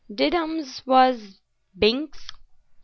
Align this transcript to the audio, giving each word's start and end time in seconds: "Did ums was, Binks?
"Did 0.11 0.33
ums 0.33 0.81
was, 0.87 1.41
Binks? 1.77 2.25